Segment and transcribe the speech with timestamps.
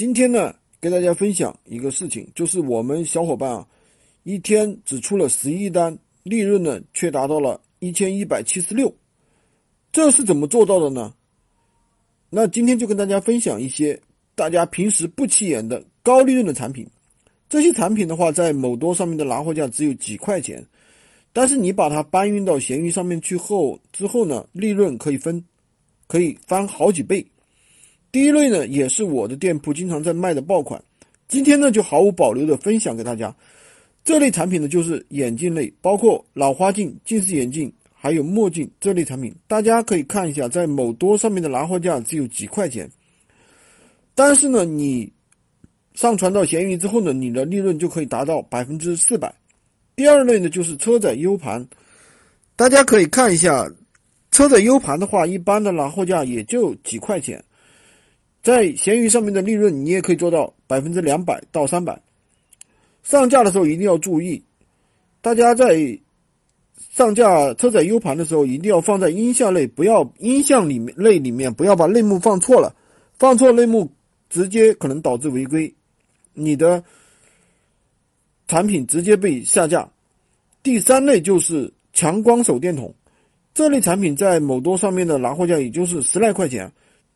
[0.00, 3.68] 今天呢，跟大家分享一个事情，就是我们小伙伴啊，
[4.22, 8.90] 一天只出了十一单，利润呢却达到了一千一百七十六，
[9.92, 11.12] 这是怎么做到的呢？
[12.30, 14.00] 那今天就跟大家分享一些
[14.34, 16.88] 大家平时不起眼的高利润的产品。
[17.50, 20.64] 这些产品的话，在某多上面的拿货价只有几块钱，
[21.30, 25.44] 但是你把它搬运到闲鱼上面去后，之后呢，利润可以分，
[26.06, 27.22] 可以翻好几倍。
[28.12, 30.82] 第一类呢，也是我的店铺经常在卖的爆款，
[31.28, 33.34] 今天呢就毫无保留的分享给大家。
[34.02, 39.32] 这类产品呢，就是眼镜类，包括老花镜、近视眼镜，还有墨镜这类产品。
[39.46, 42.90] 大家可以看一下，在某多上面的拿货价只有几块钱，
[44.14, 45.12] 但是呢，你
[45.94, 49.32] 上传到闲鱼之后呢，你的利润就可以达到百分之四百。
[49.94, 51.68] 第二类呢，就是车载 U 盘，
[52.56, 53.70] 大家可以看一下，
[54.30, 57.44] 车载 U 盘的话，一般的拿货价也就几块钱。
[58.42, 62.00] 在闲鱼上面的利润，你也可以做到百分之两百到三百。
[63.02, 64.42] 上架的时候一定要注意，
[65.20, 65.98] 大家在
[66.90, 72.74] 上架车载 U 盘的时候，一定要放在音像类，不要音像里面类里面不要把类目放错了，
[73.18, 73.90] 放错类目
[74.28, 75.74] 直接可能导致违规，
[76.34, 76.82] 你的
[78.48, 79.88] 产品直接被下架。
[80.62, 82.94] 第三类就是强光手电筒，
[83.54, 86.70] 这类产品在某多上面的拿货价也就是十来块钱。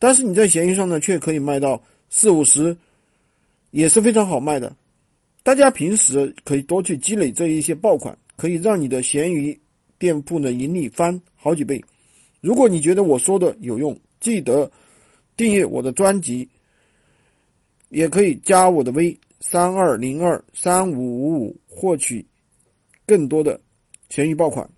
[0.05, 2.77] 但是你在闲鱼上呢，却可以卖到四五十，
[3.71, 4.77] 也是非常好卖的。
[5.43, 9.59] 大家平时可以多去积累这一些爆款，可以让你的闲鱼
[9.99, 11.83] 店铺呢盈利翻好几倍。
[12.43, 14.71] 如果你觉得我说的有用，记得
[15.39, 16.47] 订阅我的专辑，
[17.89, 22.23] 也可以加我的微三二零二三五五五，获取
[23.07, 23.59] 更多的
[24.11, 24.69] 闲鱼爆款。